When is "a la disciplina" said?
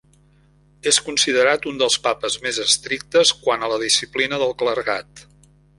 3.69-4.45